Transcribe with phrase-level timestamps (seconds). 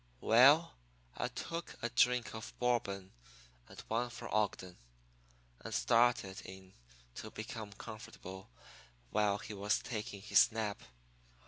[0.21, 0.73] "Well,
[1.15, 3.11] I took a drink of Bourbon
[3.69, 4.79] and one for Ogden,
[5.59, 6.73] and started in
[7.13, 8.49] to be comfortable
[9.11, 10.81] while he was taking his nap.